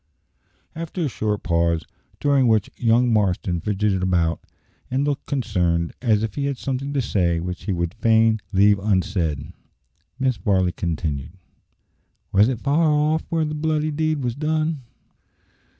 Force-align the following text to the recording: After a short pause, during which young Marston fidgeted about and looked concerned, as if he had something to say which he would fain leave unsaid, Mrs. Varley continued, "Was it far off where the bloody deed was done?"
After 0.73 1.01
a 1.01 1.07
short 1.07 1.43
pause, 1.43 1.85
during 2.19 2.47
which 2.47 2.71
young 2.75 3.13
Marston 3.13 3.61
fidgeted 3.61 4.01
about 4.01 4.39
and 4.89 5.03
looked 5.05 5.27
concerned, 5.27 5.93
as 6.01 6.23
if 6.23 6.33
he 6.33 6.45
had 6.47 6.57
something 6.57 6.91
to 6.93 7.03
say 7.03 7.39
which 7.39 7.65
he 7.65 7.71
would 7.71 7.93
fain 7.93 8.39
leave 8.51 8.79
unsaid, 8.79 9.53
Mrs. 10.19 10.39
Varley 10.39 10.71
continued, 10.71 11.33
"Was 12.31 12.49
it 12.49 12.61
far 12.61 12.89
off 12.91 13.27
where 13.29 13.45
the 13.45 13.53
bloody 13.53 13.91
deed 13.91 14.23
was 14.23 14.33
done?" 14.33 14.81